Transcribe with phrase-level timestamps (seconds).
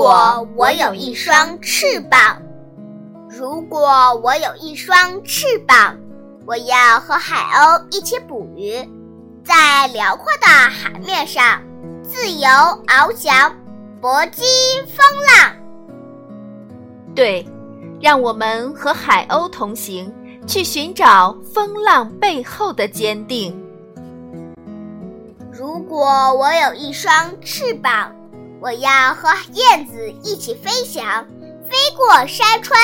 [0.00, 2.40] 我有一双翅膀，
[3.28, 4.94] 如果我有一双
[5.24, 5.98] 翅膀，
[6.46, 8.74] 我要和海鸥一起捕鱼，
[9.42, 11.60] 在辽阔的海面上
[12.04, 12.48] 自由
[12.86, 13.52] 翱翔，
[14.00, 14.44] 搏击
[14.86, 15.52] 风浪。
[17.12, 17.44] 对，
[18.00, 20.14] 让我们和海鸥同行，
[20.46, 23.52] 去寻找风浪背后的坚定。
[25.52, 28.14] 如果我有一双翅膀。
[28.60, 31.24] 我要和燕子一起飞翔，
[31.68, 32.76] 飞过山川、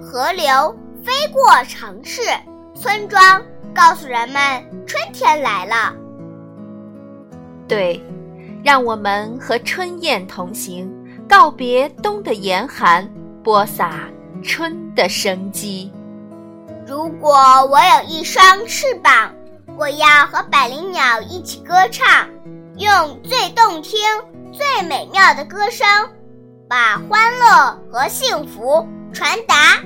[0.00, 2.20] 河流，飞过城市、
[2.74, 3.42] 村庄，
[3.74, 4.40] 告诉人们
[4.86, 5.92] 春天来了。
[7.66, 8.00] 对，
[8.64, 10.88] 让我们和春燕同行，
[11.28, 14.08] 告别冬的严寒，播撒
[14.44, 15.90] 春的生机。
[16.86, 17.34] 如果
[17.66, 19.34] 我有一双翅膀，
[19.76, 22.28] 我要和百灵鸟一起歌唱，
[22.76, 23.98] 用最动听。
[24.56, 25.86] 最美妙的歌声，
[26.66, 29.82] 把欢乐和幸福传达。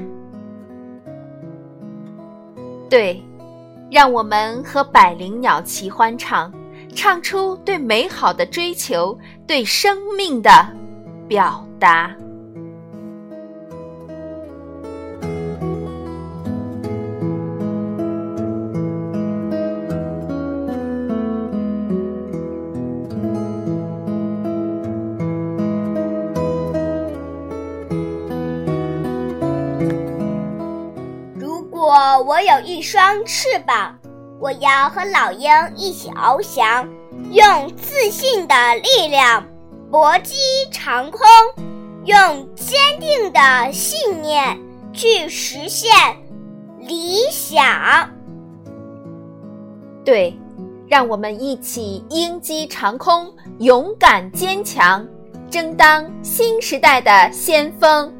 [2.88, 3.20] 对，
[3.90, 6.52] 让我们和百灵鸟齐欢唱，
[6.94, 10.50] 唱出对美好的追求，对生命的
[11.26, 12.14] 表达。
[32.22, 33.98] 我有一双翅膀，
[34.38, 36.86] 我要和老鹰一起翱翔，
[37.30, 39.46] 用自信的力量
[39.90, 40.34] 搏击
[40.70, 41.20] 长空，
[42.04, 44.58] 用坚定的信念
[44.92, 45.90] 去实现
[46.78, 48.10] 理想。
[50.04, 50.38] 对，
[50.88, 55.06] 让我们一起鹰击长空，勇敢坚强，
[55.50, 58.12] 争当新时代的先锋。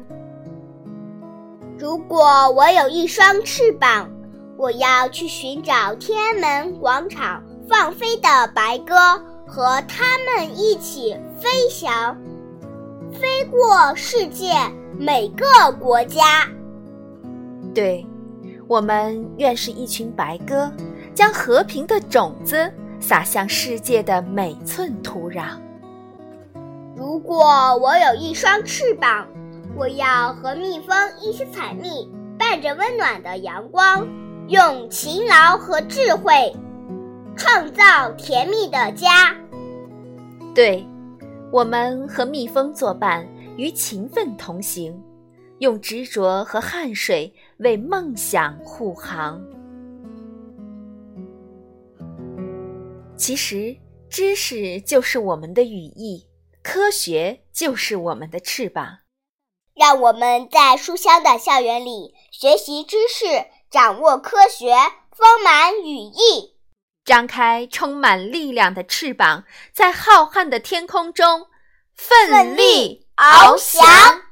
[1.81, 4.07] 如果我有一双翅膀，
[4.55, 8.93] 我要去寻找天安门广场放飞的白鸽，
[9.47, 12.15] 和它们一起飞翔，
[13.11, 14.53] 飞过世界
[14.95, 16.47] 每个国家。
[17.73, 18.05] 对，
[18.67, 20.71] 我们愿是一群白鸽，
[21.15, 25.45] 将和平的种子撒向世界的每寸土壤。
[26.95, 29.27] 如果我有一双翅膀。
[29.81, 34.07] 我要和蜜蜂一起采蜜，伴着温暖的阳光，
[34.47, 36.55] 用勤劳和智慧
[37.35, 39.35] 创造甜蜜的家。
[40.53, 40.85] 对，
[41.51, 43.27] 我们和蜜蜂作伴，
[43.57, 44.95] 与勤奋同行，
[45.57, 49.41] 用执着和汗水为梦想护航。
[53.17, 53.75] 其实，
[54.11, 56.27] 知识就是我们的羽翼，
[56.61, 58.99] 科学就是我们的翅膀。
[59.73, 64.75] 让我们在书香的校园里学习知识，掌握科学，
[65.11, 66.55] 丰满羽翼，
[67.05, 71.47] 张开充满力量的翅膀，在浩瀚的天空中
[71.95, 74.30] 奋力翱翔。